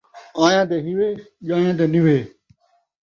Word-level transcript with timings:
آئیاں 0.43 0.65
دے 0.69 0.77
ہیوے، 0.85 1.09
ڄائیاں 1.47 1.75
دے 1.79 1.85
نوہے 1.93 2.19